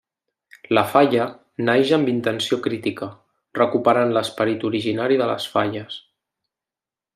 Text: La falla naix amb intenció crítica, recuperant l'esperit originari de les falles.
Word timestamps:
La 0.77 0.83
falla 0.93 1.27
naix 1.67 1.91
amb 1.97 2.09
intenció 2.13 2.59
crítica, 2.69 3.11
recuperant 3.61 4.15
l'esperit 4.17 4.67
originari 4.73 5.21
de 5.23 5.29
les 5.35 5.49
falles. 5.55 6.01